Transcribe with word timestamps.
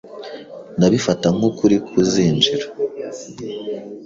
Ndabifata 0.77 1.27
nk'ukuri 1.35 1.75
ko 1.85 1.91
uzinjira. 2.01 2.65